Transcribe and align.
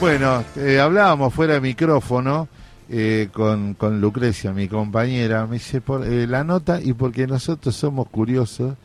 Bueno, 0.00 0.42
eh, 0.56 0.80
hablábamos 0.80 1.34
fuera 1.34 1.52
de 1.52 1.60
micrófono 1.60 2.48
eh, 2.88 3.28
con, 3.34 3.74
con 3.74 4.00
Lucrecia, 4.00 4.50
mi 4.50 4.66
compañera, 4.66 5.46
me 5.46 5.56
dice 5.56 5.82
por, 5.82 6.06
eh, 6.06 6.26
la 6.26 6.42
nota 6.42 6.80
y 6.82 6.94
porque 6.94 7.26
nosotros 7.26 7.76
somos 7.76 8.08
curiosos 8.08 8.76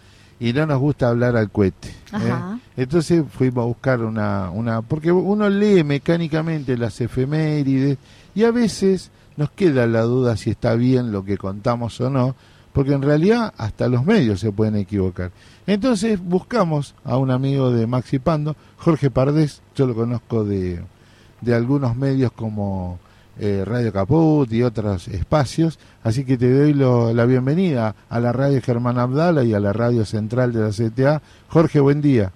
y 0.42 0.52
no 0.52 0.66
nos 0.66 0.78
gusta 0.78 1.08
hablar 1.08 1.38
al 1.38 1.52
cohete. 1.52 1.88
¿eh? 1.88 2.60
Entonces 2.76 3.24
fuimos 3.32 3.64
a 3.64 3.68
buscar 3.68 4.02
una, 4.02 4.50
una... 4.50 4.82
Porque 4.82 5.10
uno 5.10 5.50
lee 5.50 5.86
mecánicamente 5.86 6.78
las 6.78 7.00
efemérides 7.00 7.98
y 8.36 8.44
a 8.44 8.52
veces 8.52 9.10
nos 9.38 9.52
queda 9.52 9.88
la 9.88 10.02
duda 10.02 10.36
si 10.36 10.50
está 10.50 10.76
bien 10.76 11.14
lo 11.14 11.24
que 11.24 11.38
contamos 11.38 12.02
o 12.02 12.10
no, 12.10 12.36
porque 12.74 12.92
en 12.92 13.02
realidad 13.02 13.54
hasta 13.56 13.88
los 13.88 14.04
medios 14.04 14.42
se 14.42 14.52
pueden 14.52 14.76
equivocar. 14.76 15.32
Entonces 15.66 16.20
buscamos 16.22 16.94
a 17.06 17.16
un 17.16 17.32
amigo 17.32 17.72
de 17.72 17.88
Maxi 17.88 18.20
Pando, 18.20 18.58
Jorge 18.76 19.10
Pardés, 19.10 19.62
yo 19.76 19.88
lo 19.88 19.96
conozco 19.96 20.44
de, 20.44 20.84
de 21.42 21.54
algunos 21.56 21.96
medios 21.96 22.32
como 22.32 23.00
eh, 23.40 23.64
Radio 23.66 23.92
Caput 23.92 24.52
y 24.54 24.64
otros 24.64 25.08
espacios, 25.10 25.78
así 26.04 26.24
que 26.24 26.38
te 26.38 26.52
doy 26.52 26.74
lo- 26.74 27.14
la 27.14 27.26
bienvenida 27.26 27.94
a 28.10 28.20
la 28.20 28.32
radio 28.32 28.62
Germán 28.62 28.98
Abdala 28.98 29.44
y 29.44 29.54
a 29.54 29.60
la 29.60 29.74
radio 29.74 30.06
central 30.06 30.54
de 30.54 30.62
la 30.62 30.70
CTA. 30.70 31.22
Jorge, 31.50 31.80
buen 31.82 32.02
día. 32.02 32.32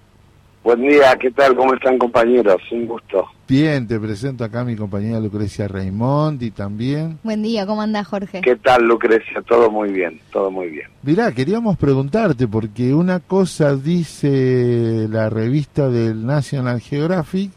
Buen 0.62 0.82
día, 0.82 1.16
¿qué 1.18 1.30
tal? 1.30 1.56
¿Cómo 1.56 1.72
están 1.72 1.96
compañeros? 1.96 2.60
Un 2.70 2.86
gusto. 2.86 3.24
Bien, 3.48 3.88
te 3.88 3.98
presento 3.98 4.44
acá 4.44 4.60
a 4.60 4.64
mi 4.64 4.76
compañera 4.76 5.18
Lucrecia 5.18 5.66
Raimondi 5.66 6.50
también. 6.50 7.18
Buen 7.22 7.42
día, 7.42 7.64
¿cómo 7.66 7.80
anda 7.80 8.04
Jorge? 8.04 8.42
¿Qué 8.42 8.56
tal, 8.56 8.84
Lucrecia? 8.86 9.40
Todo 9.48 9.70
muy 9.70 9.90
bien, 9.90 10.20
todo 10.30 10.50
muy 10.50 10.68
bien. 10.68 10.86
Mirá, 11.02 11.32
queríamos 11.32 11.78
preguntarte, 11.78 12.46
porque 12.46 12.92
una 12.92 13.20
cosa 13.20 13.74
dice 13.74 15.06
la 15.08 15.30
revista 15.30 15.88
del 15.88 16.26
National 16.26 16.78
Geographic 16.80 17.50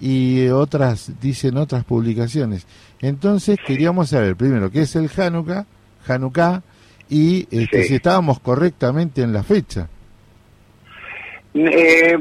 y 0.00 0.48
otras 0.48 1.12
dicen 1.20 1.56
otras 1.56 1.84
publicaciones. 1.84 2.66
Entonces 3.00 3.58
queríamos 3.66 4.10
saber, 4.10 4.36
primero, 4.36 4.70
qué 4.70 4.82
es 4.82 4.96
el 4.96 5.10
Hanukkah, 5.16 5.66
Hanukkah, 6.06 6.62
y 7.08 7.46
este, 7.50 7.82
Sí. 7.82 7.88
si 7.88 7.94
estábamos 7.96 8.40
correctamente 8.40 9.22
en 9.22 9.32
la 9.32 9.42
fecha. 9.42 9.88
Eh, 11.54 12.18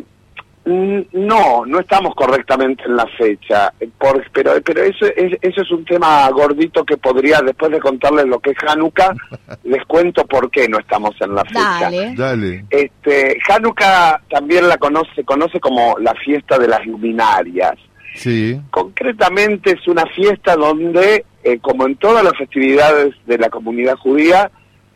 no, 0.65 1.65
no 1.65 1.79
estamos 1.79 2.15
correctamente 2.15 2.83
en 2.85 2.95
la 2.95 3.05
fecha, 3.17 3.73
eh, 3.79 3.89
por- 3.97 4.23
pero, 4.31 4.53
pero 4.63 4.81
eso, 4.83 5.05
es, 5.05 5.37
eso 5.41 5.61
es 5.61 5.71
un 5.71 5.83
tema 5.83 6.29
gordito 6.29 6.83
que 6.85 6.97
podría, 6.97 7.41
después 7.41 7.71
de 7.71 7.79
contarles 7.79 8.25
lo 8.27 8.39
que 8.39 8.51
es 8.51 8.57
Hanukkah, 8.65 9.13
les 9.63 9.83
cuento 9.85 10.25
por 10.25 10.49
qué 10.49 10.67
no 10.69 10.79
estamos 10.79 11.15
en 11.19 11.35
la 11.35 11.43
fecha. 11.45 11.79
Dale. 11.81 12.15
Dale. 12.15 12.65
Este, 12.69 13.37
Hanukkah 13.49 14.21
también 14.29 14.67
la 14.69 14.77
conoce, 14.77 15.09
se 15.15 15.23
conoce 15.23 15.59
como 15.59 15.97
la 15.99 16.13
fiesta 16.15 16.57
de 16.57 16.67
las 16.67 16.85
luminarias. 16.85 17.73
Sí, 18.15 18.59
Concretamente 18.69 19.71
es 19.71 19.87
una 19.87 20.05
fiesta 20.05 20.55
donde, 20.55 21.25
eh, 21.43 21.57
como 21.59 21.87
en 21.87 21.95
todas 21.95 22.23
las 22.23 22.37
festividades 22.37 23.15
de 23.25 23.37
la 23.39 23.49
comunidad 23.49 23.95
judía, 23.97 24.51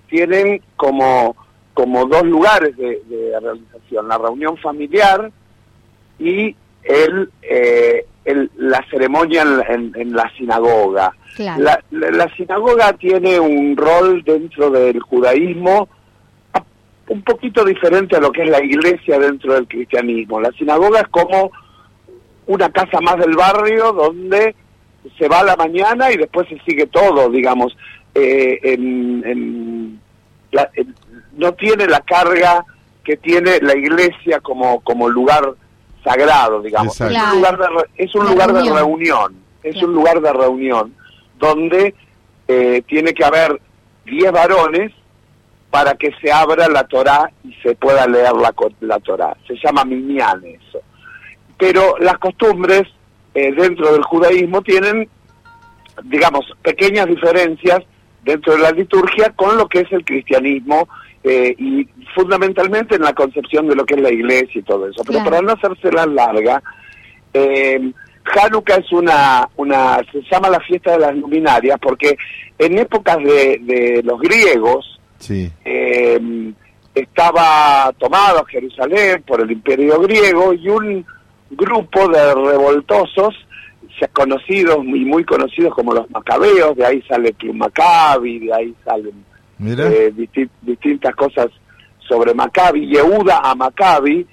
tienen 0.08 0.62
como, 0.76 1.36
como 1.74 2.06
dos 2.06 2.24
lugares 2.24 2.78
de, 2.78 3.02
de 3.08 3.40
realización, 3.42 4.08
la 4.08 4.18
reunión 4.20 4.56
familiar 4.58 5.32
y 6.20 6.56
el, 6.84 7.30
eh, 7.42 8.06
el- 8.26 8.50
la 8.58 8.84
ceremonia 8.90 9.42
en, 9.44 9.58
la- 9.58 9.64
en- 9.66 9.92
en 9.96 10.14
la 10.14 10.32
sinagoga. 10.38 11.12
Claro. 11.36 11.64
La, 11.64 11.80
la- 11.92 12.12
la 12.12 12.36
sinagoga 12.36 12.94
tiene 12.94 13.40
un 13.40 13.76
rol 13.78 14.24
dentro 14.24 14.70
del 14.70 15.00
judaísmo 15.02 15.88
un 17.10 17.22
poquito 17.24 17.64
diferente 17.64 18.18
a 18.18 18.20
lo 18.20 18.32
que 18.34 18.44
es 18.44 18.50
la 18.50 18.62
iglesia 18.62 19.18
dentro 19.18 19.54
del 19.54 19.66
cristianismo. 19.68 20.42
La 20.42 20.52
sinagoga 20.52 21.00
es 21.02 21.08
como 21.08 21.52
una 22.48 22.70
casa 22.70 23.00
más 23.02 23.18
del 23.18 23.34
barrio 23.36 23.94
donde 23.94 24.56
se 25.18 25.28
va 25.30 25.40
a 25.40 25.44
la 25.46 25.56
mañana 25.56 26.12
y 26.12 26.18
después 26.18 26.50
se 26.50 26.60
sigue 26.66 26.86
todo, 26.88 27.30
digamos. 27.30 27.78
Eh, 28.14 28.60
en- 28.64 29.24
en 29.26 30.02
la- 30.52 30.70
en- 30.74 30.94
no 31.38 31.54
tiene 31.54 31.86
la 31.88 32.02
carga 32.02 32.66
que 33.06 33.16
tiene 33.16 33.60
la 33.62 33.76
iglesia 33.78 34.42
como, 34.42 34.82
como 34.82 35.08
lugar 35.08 35.54
sagrado, 36.12 36.62
digamos. 36.62 37.00
Es 37.00 37.02
un 37.02 37.32
lugar 37.36 37.58
de, 37.58 37.68
re- 37.68 37.90
es 37.98 38.16
un 38.16 38.26
La 38.26 38.32
lugar 38.32 38.48
de 38.54 38.54
reunión. 38.62 38.78
reunión, 38.78 39.36
es 39.64 39.72
Claro. 39.74 39.88
un 39.88 39.94
lugar 39.94 40.22
de 40.22 40.34
reunión 40.34 40.94
donde 41.38 41.96
eh, 42.48 42.82
tiene 42.88 43.14
que 43.14 43.26
haber 43.26 43.60
10 44.06 44.32
varones 44.32 44.92
para 45.70 45.96
que 45.96 46.12
se 46.22 46.32
abra 46.32 46.68
la 46.70 46.88
Torá 46.88 47.30
y 47.44 47.54
se 47.62 47.76
pueda 47.76 48.08
leer 48.08 48.34
la, 48.34 48.52
co- 48.54 48.72
la 48.82 49.00
Torá. 49.00 49.36
Se 49.48 49.56
llama 49.62 49.84
minyan 49.84 50.44
eso. 50.46 50.80
Pero 51.58 51.98
las 52.00 52.18
costumbres 52.20 52.84
eh, 53.34 53.52
dentro 53.54 53.92
del 53.92 54.04
judaísmo 54.04 54.62
tienen, 54.62 55.10
digamos, 56.04 56.46
pequeñas 56.62 57.08
diferencias 57.08 57.84
dentro 58.24 58.54
de 58.54 58.60
la 58.60 58.72
liturgia 58.72 59.32
con 59.36 59.58
lo 59.58 59.68
que 59.68 59.82
es 59.82 59.92
el 59.92 60.04
cristianismo 60.06 60.88
eh, 61.28 61.56
y 61.58 61.88
fundamentalmente 62.16 62.96
en 62.96 63.02
la 63.04 63.14
concepción 63.14 63.68
de 63.68 63.76
lo 63.76 63.86
que 63.86 63.96
es 63.96 64.02
la 64.02 64.12
iglesia 64.12 64.60
y 64.60 64.64
todo 64.64 64.88
eso. 64.88 65.04
Pero 65.06 65.20
Claro. 65.20 65.30
para 65.30 65.42
no 65.42 65.54
hacérsela 65.54 66.06
larga, 66.06 66.62
eh, 67.34 67.92
Hanukkah 68.36 68.76
es 68.78 68.92
una, 68.92 69.48
una, 69.56 70.00
se 70.12 70.22
llama 70.32 70.50
la 70.50 70.60
fiesta 70.62 70.92
de 70.94 71.00
las 71.00 71.16
luminarias 71.16 71.78
porque 71.82 72.18
en 72.58 72.78
épocas 72.78 73.18
de, 73.18 73.60
de 73.62 74.02
los 74.04 74.20
griegos 74.20 75.00
sí. 75.20 75.50
eh, 75.64 76.20
estaba 76.94 77.92
tomado 77.98 78.44
Jerusalén 78.46 79.24
por 79.26 79.42
el 79.42 79.52
imperio 79.52 80.00
griego 80.02 80.54
y 80.54 80.68
un 80.70 81.06
grupo 81.52 82.08
de 82.10 82.34
revoltosos 82.34 83.36
conocidos 84.14 84.78
y 84.86 85.06
muy 85.06 85.24
conocidos 85.24 85.74
como 85.74 85.94
los 85.94 86.10
macabeos, 86.12 86.76
de 86.76 86.86
ahí 86.86 87.02
sale 87.08 87.34
Club 87.34 87.56
Maccabi, 87.56 88.40
de 88.40 88.54
ahí 88.54 88.76
salen 88.86 89.26
eh, 89.92 90.14
disti- 90.16 90.50
distintas 90.62 91.16
cosas 91.16 91.48
sobre 92.00 92.34
Maccabi. 92.34 92.88
Yehuda 92.88 93.40
a 93.44 93.56
Maccabi 93.56 94.26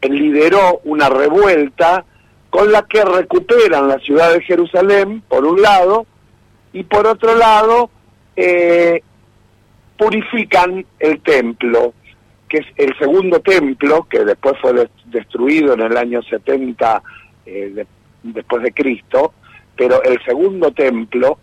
él 0.00 0.12
lideró 0.14 0.80
una 0.84 1.08
revuelta 1.08 2.04
con 2.48 2.70
la 2.72 2.82
que 2.82 3.04
recuperan 3.04 3.88
la 3.88 3.98
ciudad 3.98 4.32
de 4.32 4.40
Jerusalén, 4.42 5.22
por 5.28 5.44
un 5.44 5.60
lado, 5.62 6.06
y 6.72 6.82
por 6.84 7.06
otro 7.06 7.34
lado, 7.36 7.90
eh, 8.36 9.02
purifican 9.96 10.84
el 10.98 11.20
templo, 11.20 11.92
que 12.48 12.58
es 12.58 12.66
el 12.76 12.96
segundo 12.98 13.40
templo, 13.40 14.06
que 14.08 14.24
después 14.24 14.54
fue 14.60 14.72
des- 14.72 14.90
destruido 15.06 15.74
en 15.74 15.80
el 15.82 15.96
año 15.96 16.22
70 16.22 17.02
eh, 17.46 17.70
de- 17.74 17.86
después 18.22 18.62
de 18.62 18.72
Cristo, 18.72 19.34
pero 19.76 20.02
el 20.02 20.22
segundo 20.24 20.70
templo 20.72 21.38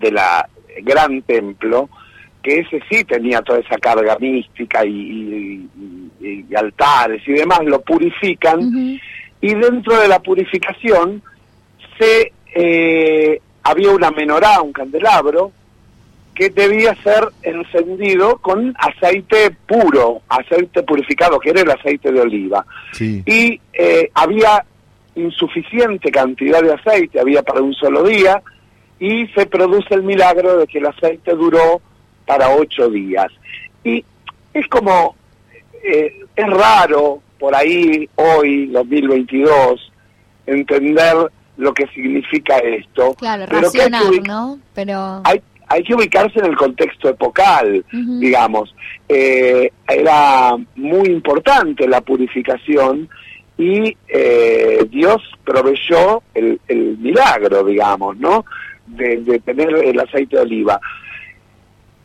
de 0.00 0.10
la 0.12 0.48
gran 0.82 1.22
templo, 1.22 1.88
que 2.42 2.60
ese 2.60 2.80
sí 2.90 3.04
tenía 3.04 3.40
toda 3.42 3.60
esa 3.60 3.78
carga 3.78 4.16
mística 4.18 4.84
y, 4.84 4.90
y- 4.90 5.68
y- 6.20 6.46
y 6.50 6.54
altares 6.54 7.22
y 7.26 7.32
demás, 7.32 7.60
lo 7.64 7.80
purifican 7.82 8.60
y 9.40 9.54
dentro 9.54 10.00
de 10.00 10.08
la 10.08 10.18
purificación 10.20 11.22
se 11.98 12.32
eh, 12.54 13.40
había 13.62 13.90
una 13.90 14.10
menorá, 14.10 14.60
un 14.60 14.72
candelabro, 14.72 15.52
que 16.34 16.48
debía 16.50 16.94
ser 17.02 17.28
encendido 17.42 18.38
con 18.38 18.74
aceite 18.78 19.50
puro, 19.66 20.22
aceite 20.28 20.82
purificado, 20.82 21.38
que 21.38 21.50
era 21.50 21.60
el 21.60 21.70
aceite 21.70 22.10
de 22.10 22.20
oliva. 22.20 22.64
sí. 22.92 23.22
Y 23.26 23.60
eh, 23.72 24.10
había 24.14 24.64
insuficiente 25.14 26.10
cantidad 26.10 26.62
de 26.62 26.72
aceite, 26.72 27.20
había 27.20 27.42
para 27.42 27.60
un 27.60 27.74
solo 27.74 28.02
día, 28.04 28.42
y 28.98 29.26
se 29.28 29.46
produce 29.46 29.94
el 29.94 30.02
milagro 30.04 30.56
de 30.58 30.66
que 30.66 30.78
el 30.78 30.86
aceite 30.86 31.34
duró 31.34 31.80
para 32.32 32.54
ocho 32.54 32.88
días. 32.88 33.30
Y 33.84 34.04
es 34.54 34.66
como, 34.68 35.14
eh, 35.84 36.24
es 36.34 36.46
raro 36.46 37.20
por 37.38 37.54
ahí 37.54 38.08
hoy, 38.16 38.66
2022, 38.68 39.92
entender 40.46 41.16
lo 41.58 41.74
que 41.74 41.86
significa 41.88 42.56
esto. 42.58 43.14
Claro, 43.14 43.44
pero 43.50 43.70
que 43.70 43.82
hay 43.82 44.20
¿no? 44.20 44.58
Pero... 44.74 45.20
hay, 45.24 45.42
hay 45.68 45.82
que 45.82 45.94
ubicarse 45.94 46.38
en 46.38 46.46
el 46.46 46.56
contexto 46.56 47.10
epocal, 47.10 47.84
digamos. 48.18 48.74
Eh, 49.08 49.70
era 49.88 50.56
muy 50.76 51.08
importante 51.08 51.86
la 51.86 52.00
purificación 52.00 53.08
y 53.58 53.96
eh, 54.08 54.86
Dios 54.88 55.22
proveyó 55.44 56.22
el, 56.34 56.60
el 56.68 56.96
milagro, 56.98 57.64
digamos, 57.64 58.16
¿no? 58.16 58.44
De, 58.86 59.18
de 59.18 59.38
tener 59.40 59.74
el 59.74 60.00
aceite 60.00 60.36
de 60.36 60.42
oliva. 60.42 60.80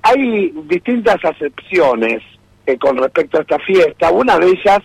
Hay 0.04 0.54
distintas 0.70 1.18
acepciones 1.24 2.22
eh, 2.66 2.78
con 2.78 2.98
respecto 2.98 3.38
a 3.38 3.42
esta 3.42 3.60
fiesta. 3.60 4.12
Una 4.12 4.38
de 4.38 4.48
ellas 4.48 4.80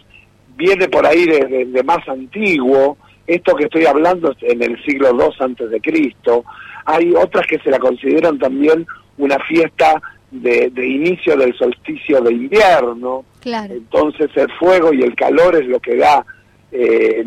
viene 0.56 0.88
por 0.88 1.06
ahí 1.06 1.26
de, 1.26 1.40
de- 1.46 1.64
de 1.66 1.82
más 1.82 2.06
antiguo. 2.08 2.96
Esto 3.26 3.54
que 3.54 3.64
estoy 3.64 3.86
hablando 3.86 4.32
es 4.32 4.38
en 4.52 4.62
el 4.62 4.82
siglo 4.84 5.10
II 5.12 5.34
antes 5.40 5.70
de 5.70 5.80
Cristo. 5.80 6.44
Hay 6.84 7.12
otras 7.14 7.46
que 7.46 7.58
se 7.60 7.70
la 7.70 7.78
consideran 7.78 8.38
también 8.38 8.84
una 9.18 9.38
fiesta 9.40 10.00
de, 10.30 10.70
de 10.70 10.86
inicio 10.86 11.36
del 11.36 11.54
solsticio 11.56 12.20
de 12.20 12.32
invierno. 12.32 13.24
Claro. 13.40 13.74
Entonces 13.74 14.30
el 14.34 14.50
fuego 14.58 14.92
y 14.92 15.02
el 15.02 15.14
calor 15.14 15.54
es 15.56 15.66
lo 15.66 15.78
que 15.78 15.96
da, 15.96 16.24
eh, 16.72 17.24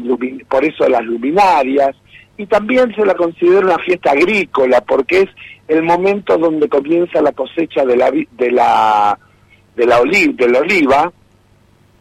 por 0.49 0.65
eso 0.65 0.87
las 0.89 1.03
luminarias. 1.05 1.95
Y 2.37 2.45
también 2.47 2.93
se 2.95 3.05
la 3.05 3.15
considera 3.15 3.65
una 3.65 3.79
fiesta 3.79 4.11
agrícola 4.11 4.81
porque 4.81 5.21
es 5.21 5.29
el 5.67 5.83
momento 5.83 6.37
donde 6.37 6.67
comienza 6.67 7.21
la 7.21 7.31
cosecha 7.31 7.85
de 7.85 7.95
la 7.95 8.11
de 8.11 8.51
la 8.51 9.17
de 9.75 9.85
la, 9.85 10.01
de 10.03 10.47
la 10.49 10.59
oliva 10.59 11.11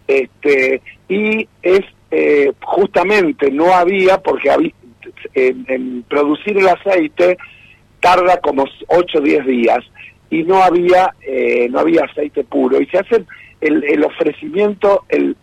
este 0.07 0.83
y 1.09 1.49
es 1.63 1.81
eh, 2.11 2.53
justamente 2.63 3.51
no 3.51 3.73
había 3.73 4.19
porque 4.19 4.73
en, 5.35 6.03
producir 6.09 6.59
el 6.59 6.69
aceite 6.69 7.37
tarda 8.01 8.39
como 8.41 8.65
8 8.89 9.19
o 9.19 9.21
10 9.21 9.47
días 9.47 9.81
y 10.31 10.43
no 10.43 10.63
había 10.63 11.15
eh, 11.23 11.69
no 11.71 11.81
había 11.81 12.05
aceite 12.05 12.45
puro 12.45 12.81
y 12.81 12.87
se 12.87 12.99
hace 12.99 13.25
el, 13.61 13.85
el 13.85 14.05
ofrecimiento 14.05 15.05
el, 15.09 15.37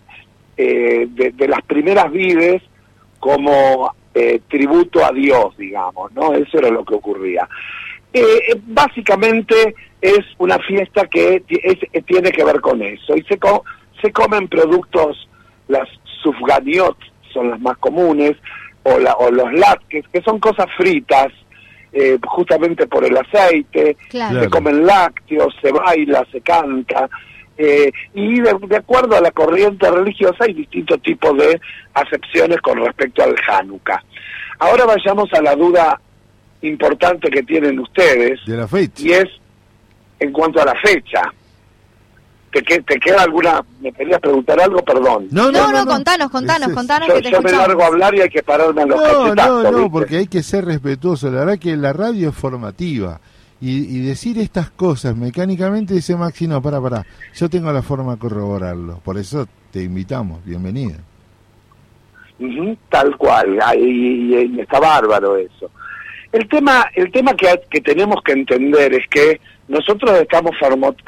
eh, 0.57 1.07
de, 1.09 1.31
de, 1.31 1.47
las 1.47 1.61
primeras 1.63 2.11
vides 2.11 2.61
como 3.19 3.93
eh, 4.13 4.41
tributo 4.49 5.05
a 5.05 5.11
Dios, 5.11 5.55
digamos, 5.57 6.11
¿no? 6.13 6.33
Eso 6.33 6.57
era 6.57 6.69
lo 6.69 6.83
que 6.83 6.95
ocurría. 6.95 7.47
Eh, 8.13 8.21
eh 8.21 8.59
básicamente 8.65 9.75
es 10.01 10.19
una 10.37 10.57
fiesta 10.59 11.05
que 11.07 11.43
es, 11.47 12.05
tiene 12.05 12.31
que 12.31 12.43
ver 12.43 12.59
con 12.59 12.81
eso 12.81 13.15
y 13.15 13.23
se, 13.23 13.39
se 14.01 14.11
comen 14.11 14.47
productos, 14.47 15.29
las 15.67 15.87
sufganiot 16.21 16.97
son 17.31 17.49
las 17.49 17.59
más 17.61 17.77
comunes, 17.77 18.35
o, 18.83 18.97
la, 18.99 19.13
o 19.13 19.31
los 19.31 19.51
latkes, 19.53 20.05
que 20.09 20.21
son 20.21 20.39
cosas 20.39 20.67
fritas, 20.75 21.27
eh, 21.93 22.17
justamente 22.25 22.87
por 22.87 23.03
el 23.03 23.15
aceite, 23.17 23.97
se 24.09 24.49
comen 24.49 24.85
lácteos, 24.85 25.53
se 25.61 25.71
baila, 25.71 26.25
se 26.31 26.41
canta, 26.41 27.09
eh, 27.57 27.91
y 28.13 28.41
de, 28.41 28.75
acuerdo 28.75 29.15
a 29.15 29.21
la 29.21 29.31
corriente 29.31 29.89
religiosa 29.89 30.45
hay 30.45 30.53
distintos 30.53 31.01
tipos 31.01 31.37
de 31.37 31.59
acepciones 31.93 32.59
con 32.61 32.79
respecto 32.79 33.23
al 33.23 33.35
Hanukkah. 33.47 34.03
Ahora 34.59 34.85
vayamos 34.85 35.31
a 35.33 35.41
la 35.41 35.55
duda 35.55 35.99
importante 36.61 37.29
que 37.29 37.43
tienen 37.43 37.79
ustedes. 37.79 38.39
De 38.45 38.57
la 38.57 38.67
fecha. 38.67 39.03
Y 39.03 39.11
es 39.11 39.25
en 40.19 40.31
cuanto 40.31 40.61
a 40.61 40.65
la 40.65 40.75
fecha. 40.83 41.21
¿Te, 42.51 42.61
te 42.61 42.99
queda 42.99 43.23
alguna? 43.23 43.63
¿Me 43.79 43.93
querías 43.93 44.19
preguntar 44.19 44.59
algo? 44.59 44.83
Perdón. 44.83 45.27
No, 45.31 45.51
no, 45.51 45.71
no, 45.71 45.85
contanos, 45.85 46.29
contanos, 46.29 46.73
contanos 46.73 47.07
yo, 47.07 47.15
que 47.15 47.21
te 47.21 47.39
me 47.39 47.51
largo 47.51 47.81
a 47.81 47.87
hablar 47.87 48.13
y 48.13 48.21
hay 48.21 48.29
que 48.29 48.43
pararme 48.43 48.81
a 48.81 48.85
los 48.87 48.99
No, 48.99 49.35
no, 49.35 49.71
no, 49.71 49.91
porque 49.91 50.17
hay 50.17 50.27
que 50.27 50.43
ser 50.43 50.65
respetuoso. 50.65 51.31
La 51.31 51.39
verdad 51.39 51.59
que 51.59 51.77
la 51.77 51.93
radio 51.93 52.29
es 52.29 52.35
formativa 52.35 53.21
y, 53.61 54.01
decir 54.01 54.39
estas 54.39 54.71
cosas 54.71 55.15
mecánicamente, 55.15 55.93
dice 55.93 56.15
Maxi, 56.15 56.47
no, 56.47 56.61
para, 56.61 56.81
para, 56.81 57.05
yo 57.35 57.47
tengo 57.47 57.71
la 57.71 57.83
forma 57.83 58.13
de 58.13 58.19
corroborarlo, 58.19 58.99
por 59.03 59.19
eso 59.19 59.47
te 59.71 59.83
invitamos, 59.83 60.43
bienvenida. 60.43 60.97
tal 62.89 63.15
cual, 63.17 63.59
y, 63.77 64.59
está 64.59 64.79
bárbaro 64.79 65.37
eso. 65.37 65.69
El 66.31 66.47
tema, 66.47 66.87
el 66.95 67.11
tema 67.11 67.35
que, 67.35 67.61
que 67.69 67.81
tenemos 67.81 68.23
que 68.23 68.31
entender 68.31 68.93
es 68.93 69.07
que 69.07 69.39
nosotros 69.67 70.19
estamos 70.19 70.51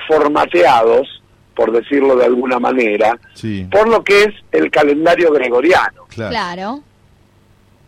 formateados, 0.08 1.24
por 1.56 1.72
decirlo 1.72 2.16
de 2.16 2.26
alguna 2.26 2.60
manera, 2.60 3.18
por 3.72 3.90
lo 3.90 4.04
que 4.04 4.24
es 4.24 4.34
el 4.52 4.70
calendario 4.70 5.32
gregoriano. 5.32 6.04
Claro. 6.10 6.82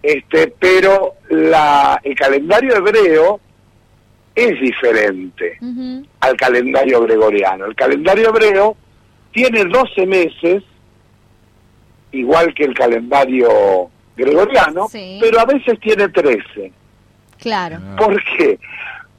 Este, 0.01 0.53
pero 0.59 1.15
la, 1.29 1.99
el 2.03 2.15
calendario 2.15 2.75
hebreo 2.75 3.39
es 4.35 4.59
diferente 4.59 5.57
al 6.19 6.35
calendario 6.35 7.01
gregoriano. 7.01 7.65
El 7.65 7.75
calendario 7.75 8.29
hebreo 8.29 8.75
tiene 9.31 9.63
12 9.63 10.05
meses, 10.05 10.63
igual 12.11 12.53
que 12.53 12.65
el 12.65 12.73
calendario 12.73 13.89
gregoriano, 14.15 14.87
pero 14.91 15.39
a 15.39 15.45
veces 15.45 15.79
tiene 15.79 16.09
13. 16.09 16.71
Claro. 17.39 17.77
Ah. 17.81 17.95
¿Por 17.97 18.21
qué? 18.23 18.59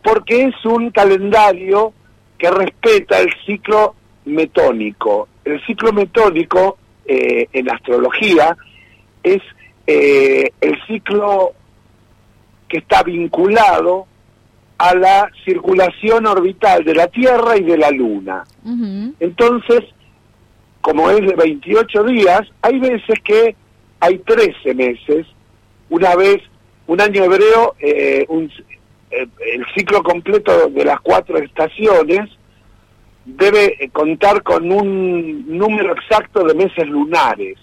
Porque 0.03 0.45
es 0.45 0.65
un 0.65 0.91
calendario 0.91 1.93
que 2.39 2.51
respeta 2.51 3.19
el 3.19 3.33
ciclo 3.47 3.95
metónico. 4.27 5.29
El 5.45 5.65
ciclo 5.65 5.93
metónico 5.93 6.79
eh, 7.07 7.49
en 7.53 7.71
astrología 7.71 8.57
es 9.23 9.43
eh, 9.87 10.51
el 10.61 10.79
ciclo 10.87 11.53
que 12.69 12.79
está 12.79 13.03
vinculado 13.03 14.07
a 14.79 14.95
la 14.95 15.31
circulación 15.45 16.27
orbital 16.27 16.85
de 16.85 16.95
la 16.95 17.09
Tierra 17.09 17.57
y 17.57 17.63
de 17.63 17.79
la 17.79 17.91
Luna. 17.91 18.45
Entonces, 19.21 19.81
como 20.81 21.11
es 21.11 21.21
de 21.27 21.35
28 21.35 22.05
días, 22.05 22.43
hay 22.63 22.79
veces 22.79 23.19
que 23.25 23.57
hay 24.01 24.19
13 24.19 24.75
meses, 24.75 25.27
una 25.89 26.15
vez, 26.15 26.43
un 26.87 27.01
año 27.01 27.25
hebreo, 27.25 27.75
eh, 27.81 28.27
eh, 29.11 29.27
el 29.55 29.67
ciclo 29.75 30.03
completo 30.03 30.69
de 30.69 30.85
las 30.85 31.01
cuatro 31.01 31.39
estaciones 31.39 32.29
debe 33.25 33.91
contar 33.93 34.43
con 34.43 34.71
un 34.71 35.57
número 35.59 35.93
exacto 35.93 36.45
de 36.45 36.55
meses 36.55 36.87
lunares. 36.87 37.59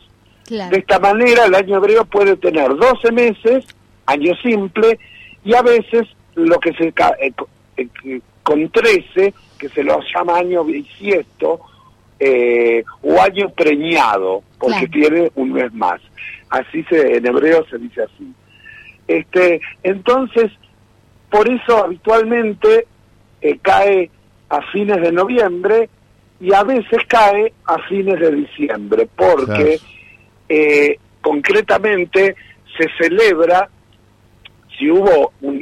De 0.50 0.78
esta 0.78 1.00
manera, 1.00 1.46
el 1.46 1.56
año 1.56 1.78
hebreo 1.78 2.04
puede 2.06 2.36
tener 2.36 2.76
12 2.76 3.12
meses, 3.12 3.66
año 4.06 4.34
simple, 4.44 5.00
y 5.46 5.54
a 5.56 5.62
veces 5.62 6.08
lo 6.36 6.60
que 6.60 6.74
se 6.74 6.88
eh, 6.88 7.34
eh, 7.78 8.22
con 8.42 8.70
13, 8.70 9.34
que 9.58 9.70
se 9.70 9.84
lo 9.84 10.00
llama 10.14 10.38
año 10.38 10.64
bisiesto, 10.64 11.62
eh, 12.20 12.84
o 13.02 13.22
año 13.22 13.50
preñado, 13.50 14.44
porque 14.58 14.88
tiene 14.88 15.32
un 15.36 15.54
mes 15.54 15.74
más. 15.74 16.02
Así 16.50 16.84
se, 16.84 17.18
en 17.18 17.26
hebreo 17.26 17.66
se 17.70 17.78
dice 17.78 18.04
así. 18.04 18.34
Este, 19.08 19.62
entonces, 19.82 20.52
por 21.30 21.50
eso 21.50 21.84
habitualmente 21.84 22.88
cae 23.62 24.10
a 24.50 24.62
fines 24.72 25.02
de 25.02 25.12
noviembre 25.12 25.90
y 26.40 26.54
a 26.54 26.64
veces 26.64 27.00
cae 27.08 27.52
a 27.66 27.78
fines 27.90 28.20
de 28.20 28.32
diciembre, 28.32 29.08
porque 29.16 29.80
concretamente 31.22 32.36
se 32.78 32.88
celebra 32.98 33.70
si 34.78 34.90
hubo 34.90 35.32
un, 35.42 35.53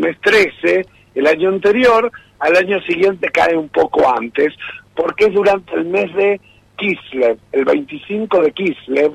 mes 0.00 0.16
13 0.20 0.86
el 1.14 1.26
año 1.26 1.48
anterior, 1.48 2.10
al 2.38 2.56
año 2.56 2.80
siguiente 2.82 3.28
cae 3.30 3.56
un 3.56 3.68
poco 3.68 4.08
antes, 4.08 4.52
porque 4.94 5.26
es 5.26 5.32
durante 5.32 5.74
el 5.74 5.86
mes 5.86 6.14
de 6.14 6.40
Kislev, 6.76 7.38
el 7.52 7.64
25 7.64 8.42
de 8.42 8.52
Kislev, 8.52 9.12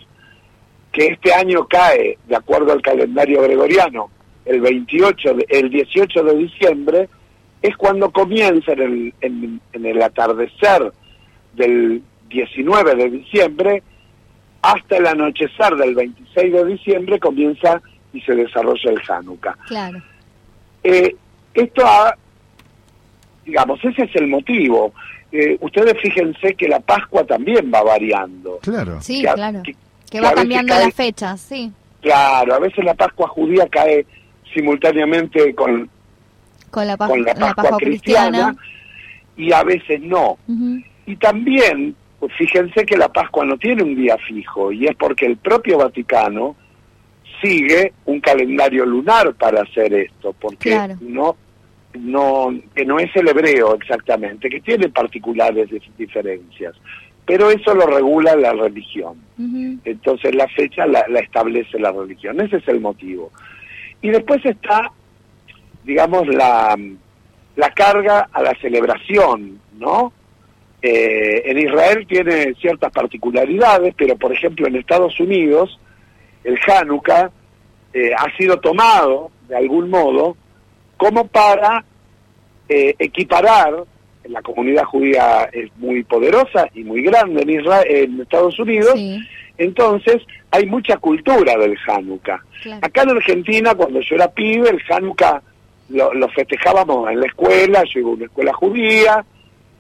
que 0.92 1.08
este 1.08 1.34
año 1.34 1.68
cae, 1.68 2.18
de 2.28 2.36
acuerdo 2.36 2.72
al 2.74 2.82
calendario 2.82 3.42
gregoriano, 3.44 4.10
el 4.46 4.62
28, 4.62 5.36
el 5.48 5.70
18 5.70 6.24
de 6.24 6.36
diciembre, 6.36 7.10
es 7.62 7.78
cuando 7.78 8.10
comienza 8.12 8.74
en 8.74 8.82
el, 8.82 9.14
en 9.22 9.86
el 9.86 10.02
atardecer 10.02 10.92
del 11.54 12.02
19 12.30 12.96
de 12.96 13.10
diciembre 13.10 13.84
hasta 14.62 14.98
el 14.98 15.08
anochecer 15.08 15.76
del 15.76 15.96
26 15.96 16.54
de 16.54 16.66
diciembre 16.66 17.20
comienza 17.20 17.82
y 18.14 18.22
se 18.22 18.36
desarrolla 18.36 18.92
el 18.92 19.02
Hanukkah. 19.08 19.58
Claro. 19.68 20.02
Eh, 20.84 21.16
esto 21.54 21.86
ha, 21.86 22.16
digamos, 23.46 23.84
ese 23.84 24.04
es 24.04 24.16
el 24.16 24.28
motivo. 24.28 24.94
Eh, 25.32 25.58
ustedes 25.62 25.96
fíjense 26.02 26.56
que 26.56 26.68
la 26.68 26.80
Pascua 26.80 27.26
también 27.26 27.72
va 27.74 27.84
variando. 27.84 28.60
Claro. 28.62 29.02
Sí, 29.02 29.22
claro. 29.22 29.62
Que, 30.10 30.20
va 30.20 30.34
cambiando 30.34 30.74
la 30.74 30.92
fecha, 30.92 31.38
sí. 31.38 31.72
Claro, 32.02 32.56
a 32.56 32.60
veces 32.60 32.84
la 32.84 32.94
Pascua 32.94 33.28
judía 33.30 33.68
cae 33.70 34.06
simultáneamente 34.54 35.56
con, 35.56 35.90
con, 36.70 36.88
la, 36.88 36.98
Pascua, 36.98 37.78
cristiana, 37.78 38.56
y 39.38 39.54
a 39.54 39.64
veces 39.64 40.02
no. 40.02 40.38
Y 41.06 41.16
también, 41.16 41.96
pues 42.20 42.34
fíjense 42.38 42.86
que 42.86 42.98
la 42.98 43.08
Pascua 43.08 43.46
no 43.46 43.58
tiene 43.58 43.84
un 43.84 43.96
día 43.96 44.18
fijo 44.18 44.72
y 44.72 44.88
es 44.88 44.96
porque 44.96 45.26
el 45.26 45.38
propio 45.38 45.78
Vaticano 45.78 46.56
sigue 47.42 47.94
un 48.06 48.20
calendario 48.20 48.86
lunar 48.86 49.34
para 49.34 49.62
hacer 49.62 49.94
esto, 49.94 50.34
porque 50.40 50.78
no 51.02 51.36
no 51.94 52.54
que 52.74 52.86
no 52.86 53.00
es 53.00 53.14
el 53.16 53.28
hebreo 53.28 53.76
exactamente, 53.76 54.50
que 54.50 54.62
tiene 54.62 54.90
particulares 54.90 55.70
diferencias, 55.98 56.76
pero 57.26 57.50
eso 57.50 57.74
lo 57.74 57.86
regula 57.86 58.36
la 58.36 58.54
religión. 58.54 59.18
Entonces 59.84 60.36
la 60.36 60.48
fecha 60.48 60.86
la, 60.86 61.02
establece 61.20 61.80
la 61.80 61.92
religión, 61.92 62.40
ese 62.40 62.58
es 62.58 62.68
el 62.68 62.80
motivo. 62.80 63.32
Y 64.02 64.10
después 64.10 64.44
está, 64.46 64.92
digamos, 65.84 66.28
la, 66.28 66.78
la 67.56 67.70
carga 67.72 68.30
a 68.32 68.42
la 68.42 68.56
celebración, 68.62 69.60
¿no? 69.78 70.14
Eh, 70.82 71.44
en 71.46 71.60
Israel 71.60 72.08
tiene 72.08 72.56
ciertas 72.56 72.92
particularidades, 72.92 73.94
pero 73.96 74.16
por 74.16 74.34
ejemplo 74.34 74.66
en 74.66 74.76
Estados 74.76 75.20
Unidos 75.20 75.80
el 76.44 76.58
Hanukkah 76.68 77.32
eh, 77.94 78.12
ha 78.18 78.36
sido 78.38 78.60
tomado 78.60 79.32
de 79.48 79.56
algún 79.58 79.90
modo 79.90 80.38
como 80.98 81.28
para 81.28 81.84
eh, 82.70 82.96
equiparar, 83.00 83.84
la 84.26 84.42
comunidad 84.42 84.86
judía 84.86 85.50
es 85.52 85.70
muy 85.78 86.04
poderosa 86.04 86.68
y 86.74 86.84
muy 86.84 87.02
grande 87.02 87.42
en, 87.42 87.50
Israel, 87.50 87.86
en 87.90 88.22
Estados 88.22 88.58
Unidos, 88.60 88.94
Entonces, 89.58 90.22
hay 90.52 90.66
mucha 90.66 90.98
cultura 90.98 91.58
del 91.58 91.78
Hanukkah. 91.88 92.42
Acá 92.82 93.04
en 93.04 93.10
Argentina, 93.10 93.76
cuando 93.76 94.00
yo 94.02 94.16
era 94.16 94.32
pibe, 94.32 94.70
el 94.70 94.82
Hanukkah 94.90 95.42
lo, 95.90 96.14
lo, 96.14 96.30
festejábamos 96.30 97.10
en 97.12 97.20
la 97.20 97.26
escuela, 97.26 97.84
yo 97.84 98.00
iba 98.00 98.10
a 98.10 98.14
una 98.14 98.26
escuela 98.26 98.54
judía, 98.54 99.26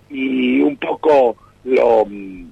y 0.09 0.61
un 0.61 0.75
poco 0.77 1.37
lo, 1.63 2.05
mm, 2.05 2.45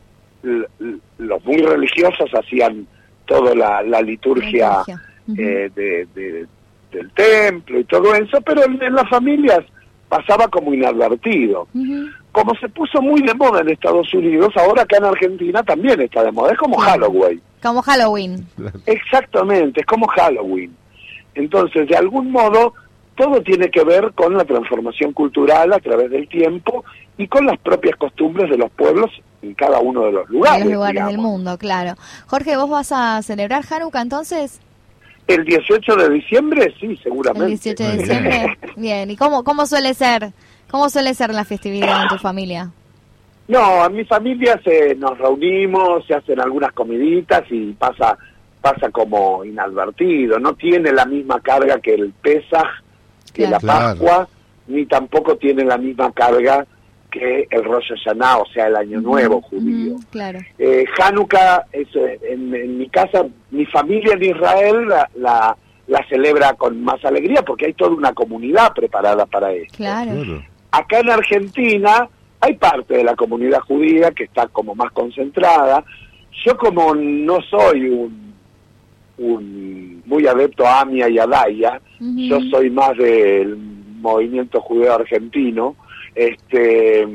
los 1.17 1.45
muy 1.45 1.57
religiosos 1.57 2.29
hacían 2.33 2.87
toda 3.29 3.53
la, 3.53 3.83
la 3.83 4.01
liturgia, 4.01 4.81
eh, 5.37 5.71
de, 5.73 6.47
del 6.91 7.11
templo 7.11 7.79
y 7.79 7.83
todo 7.83 8.13
eso, 8.15 8.41
pero 8.41 8.63
en, 8.65 8.93
las 8.93 9.07
familias 9.07 9.59
pasaba 10.09 10.47
como 10.47 10.73
inadvertido. 10.73 11.67
Como 12.31 12.55
se 12.55 12.67
puso 12.69 13.01
muy 13.01 13.21
de 13.21 13.33
moda 13.35 13.61
en 13.61 13.69
Estados 13.69 14.11
Unidos, 14.13 14.51
ahora 14.57 14.81
acá 14.81 14.97
en 14.97 15.05
Argentina 15.05 15.61
también 15.63 16.01
está 16.01 16.23
de 16.23 16.31
moda, 16.31 16.51
es 16.51 16.57
como 16.57 16.77
Halloween. 16.77 17.41
Como 17.61 17.81
Halloween. 17.83 18.45
Exactamente, 18.87 19.81
es 19.81 19.85
como 19.85 20.07
Halloween. 20.07 20.75
Entonces, 21.35 21.87
de 21.87 21.95
algún 21.95 22.31
modo, 22.31 22.73
todo 23.19 23.41
tiene 23.41 23.69
que 23.69 23.83
ver 23.83 24.13
con 24.13 24.37
la 24.37 24.45
transformación 24.45 25.11
cultural 25.11 25.73
a 25.73 25.79
través 25.79 26.09
del 26.09 26.29
tiempo 26.29 26.85
y 27.17 27.27
con 27.27 27.45
las 27.45 27.59
propias 27.59 27.97
costumbres 27.97 28.49
de 28.49 28.57
los 28.57 28.71
pueblos 28.71 29.11
en 29.41 29.53
cada 29.55 29.79
uno 29.79 30.05
de 30.05 30.13
los 30.13 30.29
lugares. 30.29 30.61
En 30.61 30.67
los 30.69 30.75
lugares 30.75 31.05
del 31.05 31.17
mundo, 31.17 31.57
claro. 31.57 31.95
Jorge, 32.27 32.55
¿vos 32.55 32.69
vas 32.69 32.93
a 32.93 33.21
celebrar 33.21 33.65
Hanukkah 33.69 34.01
entonces? 34.01 34.61
El 35.27 35.43
18 35.43 35.95
de 35.97 36.09
diciembre, 36.11 36.73
sí, 36.79 36.97
seguramente. 37.03 37.43
El 37.43 37.59
18 37.59 37.83
de 37.83 37.97
diciembre, 37.97 38.57
bien. 38.77 39.11
¿Y 39.11 39.17
cómo, 39.17 39.43
cómo 39.43 39.65
suele 39.65 39.93
ser? 39.93 40.31
¿Cómo 40.71 40.89
suele 40.89 41.13
ser 41.13 41.33
la 41.33 41.43
festividad 41.43 42.03
en 42.03 42.07
tu 42.07 42.17
familia? 42.17 42.71
No, 43.49 43.85
en 43.85 43.95
mi 43.95 44.05
familia 44.05 44.57
se, 44.63 44.95
nos 44.95 45.17
reunimos, 45.17 46.05
se 46.05 46.13
hacen 46.13 46.39
algunas 46.39 46.71
comiditas 46.71 47.43
y 47.49 47.73
pasa 47.73 48.17
pasa 48.61 48.89
como 48.91 49.43
inadvertido. 49.45 50.39
No 50.39 50.53
tiene 50.53 50.91
la 50.91 51.05
misma 51.05 51.39
carga 51.41 51.79
que 51.79 51.95
el 51.95 52.11
Pesaj, 52.21 52.67
que 53.33 53.47
la 53.47 53.59
Pascua, 53.59 54.27
ni 54.67 54.85
tampoco 54.85 55.37
tiene 55.37 55.63
la 55.63 55.77
misma 55.77 56.11
carga 56.11 56.65
que 57.09 57.47
el 57.49 57.63
Rosh 57.63 57.89
Hashanah, 57.89 58.37
o 58.37 58.45
sea, 58.47 58.67
el 58.67 58.75
Año 58.75 59.01
Nuevo 59.01 59.41
judío. 59.41 59.95
claro. 60.11 60.39
Eh, 60.57 60.85
Hanukkah, 60.97 61.65
es, 61.71 61.87
eh, 61.95 62.19
en, 62.29 62.77
mi 62.77 62.87
casa, 62.89 63.25
mi 63.51 63.65
familia 63.65 64.13
en 64.13 64.23
Israel 64.23 64.87
la, 65.15 65.57
la, 65.87 66.05
celebra 66.07 66.53
con 66.53 66.81
más 66.83 67.03
alegría 67.03 67.41
porque 67.41 67.67
hay 67.67 67.73
toda 67.73 67.91
una 67.91 68.13
comunidad 68.13 68.73
preparada 68.73 69.25
para 69.25 69.51
esto. 69.51 69.77
Claro. 69.77 70.43
Acá 70.71 70.99
en 70.99 71.09
Argentina 71.09 72.07
hay 72.39 72.53
parte 72.55 72.97
de 72.97 73.03
la 73.03 73.15
comunidad 73.15 73.59
judía 73.61 74.11
que 74.11 74.25
está 74.25 74.47
como 74.47 74.75
más 74.75 74.91
concentrada. 74.91 75.83
Yo 76.45 76.55
como 76.57 76.93
no 76.95 77.41
soy 77.41 77.89
un 77.89 78.28
muy 80.09 80.25
adepto 80.25 80.65
a 80.65 80.81
Amia 80.81 81.07
y 81.07 81.19
a 81.19 81.27
Daya, 81.27 81.79
yo 81.99 82.39
soy 82.49 82.71
más 82.71 82.97
del 82.97 83.55
movimiento 84.01 84.59
judeo 84.59 84.95
argentino, 84.95 85.75
este, 86.15 87.07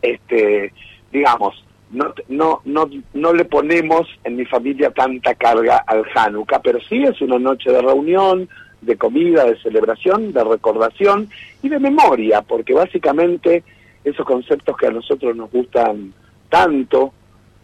este, 0.00 0.72
digamos, 1.10 1.64
no, 1.90 2.14
no, 2.28 2.60
no, 2.64 2.88
no 3.14 3.32
le 3.32 3.44
ponemos 3.44 4.06
en 4.22 4.36
mi 4.36 4.44
familia 4.44 4.90
tanta 4.90 5.34
carga 5.34 5.78
al 5.86 6.04
Hanukkah, 6.14 6.60
pero 6.62 6.78
sí 6.80 7.02
es 7.02 7.20
una 7.20 7.38
noche 7.38 7.72
de 7.72 7.82
reunión, 7.82 8.48
de 8.80 8.96
comida, 8.96 9.44
de 9.44 9.58
celebración, 9.60 10.32
de 10.32 10.44
recordación 10.44 11.28
y 11.62 11.68
de 11.68 11.80
memoria, 11.80 12.42
porque 12.42 12.74
básicamente 12.74 13.64
esos 14.04 14.24
conceptos 14.24 14.76
que 14.76 14.86
a 14.86 14.92
nosotros 14.92 15.34
nos 15.34 15.50
gustan 15.50 16.12
tanto, 16.48 17.12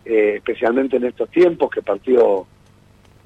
eh, 0.05 0.35
especialmente 0.39 0.97
en 0.97 1.05
estos 1.05 1.31
tiempos 1.31 1.71
que 1.71 1.83
partió 1.83 2.47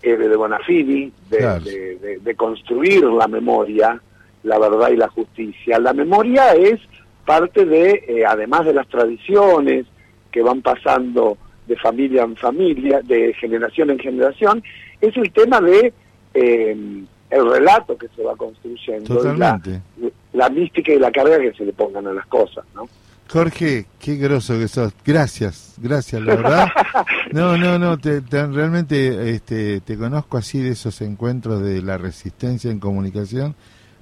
eh, 0.07 0.17
de 0.17 0.37
Bonafini, 0.37 1.13
de, 1.29 2.21
de, 2.23 2.35
construir 2.37 3.03
la 3.03 3.27
memoria, 3.27 4.01
la 4.45 4.57
verdad 4.57 4.91
y 4.91 4.97
la 4.97 5.09
justicia. 5.09 5.81
La 5.81 5.93
memoria 5.93 6.55
es 6.55 6.79
parte 7.25 7.65
de, 7.65 8.05
eh, 8.07 8.25
además 8.25 8.67
de 8.67 8.75
las 8.75 8.87
tradiciones 8.87 9.85
que 10.31 10.43
van 10.43 10.63
pasando 10.63 11.37
de 11.67 11.77
familia 11.77 12.23
en 12.23 12.37
familia, 12.37 13.01
de 13.03 13.35
generación 13.35 13.91
en 13.91 13.99
generación, 13.99 14.63
es 15.01 15.17
el 15.17 15.33
tema 15.33 15.61
de 15.61 15.93
eh, 16.35 16.77
el 17.31 17.51
relato 17.51 17.99
que 17.99 18.07
se 18.15 18.23
va 18.23 18.37
construyendo, 18.37 19.25
la, 19.35 19.61
la, 20.35 20.49
mística 20.51 20.93
y 20.93 21.01
la 21.01 21.11
carga 21.11 21.41
que 21.41 21.53
se 21.53 21.65
le 21.65 21.73
pongan 21.73 22.07
a 22.07 22.13
las 22.13 22.27
cosas, 22.27 22.65
¿no? 22.77 22.89
Jorge, 23.29 23.87
qué 23.99 24.17
groso 24.17 24.59
que 24.59 24.69
sos. 24.69 24.93
Gracias, 25.05 25.75
gracias, 25.79 26.23
la 26.23 26.37
verdad. 26.37 26.69
No, 27.33 27.57
no, 27.59 27.77
no, 27.79 27.99
te, 27.99 28.21
realmente 28.31 29.31
este, 29.31 29.81
te 29.81 29.99
conozco 29.99 30.39
así 30.39 30.61
de 30.61 30.71
esos 30.71 31.01
encuentros 31.03 31.61
de 31.61 31.83
la 31.83 31.99
resistencia 31.99 32.71
en 32.71 32.79
comunicación 32.79 33.57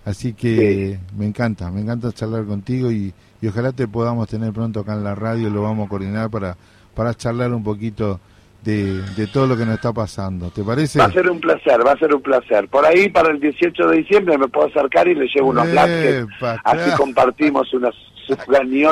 Así 0.04 0.35
que 0.35 0.99
me 1.16 1.25
encanta, 1.25 1.71
me 1.71 1.81
encanta 1.81 2.12
charlar 2.12 2.45
contigo 2.45 2.93
y, 2.93 3.12
ojalá 3.47 3.73
te 3.73 3.88
podamos 3.88 4.28
tener 4.28 4.52
pronto 4.52 4.81
acá 4.81 4.95
en 4.95 5.04
la 5.04 5.14
radio, 5.14 5.50
lo 5.50 5.62
vamos 5.62 5.87
a 5.87 5.88
coordinar 5.88 6.31
para, 6.31 6.57
para 6.95 7.14
charlar 7.14 7.52
un 7.52 7.62
poquito 7.62 8.21
de, 8.62 9.02
todo 9.33 9.47
lo 9.47 9.57
que 9.57 9.64
nos 9.64 9.76
está 9.76 9.93
pasando. 9.93 10.50
¿Te 10.50 10.62
parece? 10.62 10.99
Va 10.99 11.07
a 11.07 11.12
ser 11.12 11.31
un 11.31 11.40
placer, 11.40 11.87
va 11.87 11.93
a 11.93 11.99
ser 11.99 12.14
un 12.14 12.21
placer. 12.21 12.69
Por 12.69 12.85
ahí 12.85 13.09
para 13.09 13.31
el 13.31 13.40
18 13.40 13.88
de 13.88 13.97
diciembre 13.99 14.37
me 14.37 14.49
puedo 14.49 14.69
acercar 14.69 15.09
y 15.09 15.14
le 15.14 15.26
llevo 15.26 15.49
unos 15.49 15.69
latkes. 15.69 16.26
Así 16.64 16.90
compartimos 16.97 17.73
unas 17.73 17.95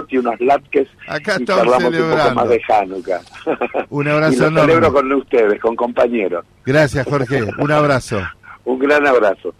y 0.09 0.19
unos 0.19 0.41
latkes 0.41 0.89
Acá 1.07 1.37
y 1.41 1.45
charlamos 1.45 1.95
un 1.95 2.11
poco 2.11 2.35
más 2.35 2.49
de 2.49 2.63
Hanukkah. 2.69 3.21
Un 3.91 4.09
abrazo 4.09 4.49
y 4.49 4.51
lo 4.51 4.61
celebro 4.61 4.93
con 4.93 5.13
ustedes, 5.13 5.61
con 5.61 5.77
compañeros. 5.77 6.45
Gracias 6.65 7.07
Jorge, 7.07 7.43
un 7.59 7.71
abrazo. 7.71 8.21
un 8.65 8.79
gran 8.79 9.07
abrazo. 9.07 9.55